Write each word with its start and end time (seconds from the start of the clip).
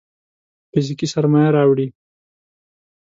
فزيکي 0.71 1.07
سرمايه 1.13 1.49
راوړي. 1.55 1.87